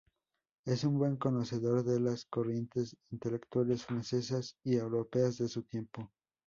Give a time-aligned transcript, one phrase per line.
[0.65, 6.09] Es un buen conocedor de las corrientes intelectuales francesas y europeas de su tiempo.